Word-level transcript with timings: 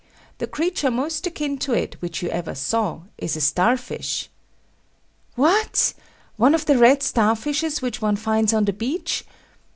The 0.39 0.47
creature 0.47 0.89
most 0.89 1.27
akin 1.27 1.59
to 1.59 1.73
it 1.73 1.95
which 2.01 2.23
you 2.23 2.29
ever 2.29 2.55
saw 2.55 3.01
is 3.19 3.35
a 3.35 3.39
star 3.41 3.77
fish. 3.77 4.31
What! 5.35 5.93
one 6.37 6.55
of 6.55 6.65
the 6.65 6.79
red 6.79 7.03
star 7.03 7.35
fishes 7.35 7.83
which 7.83 8.01
one 8.01 8.15
finds 8.15 8.51
on 8.51 8.65
the 8.65 8.73
beach? 8.73 9.23